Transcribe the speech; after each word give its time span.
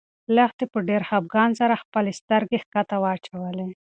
لښتې 0.35 0.65
په 0.73 0.79
ډېر 0.89 1.01
خپګان 1.09 1.49
سره 1.59 1.73
خپلې 1.83 2.11
سترګې 2.21 2.57
ښکته 2.63 2.95
واچولې. 3.03 3.69